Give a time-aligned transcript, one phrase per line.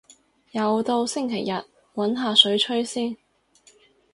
[0.53, 1.63] 又到星期日，
[1.93, 3.15] 搵下水吹先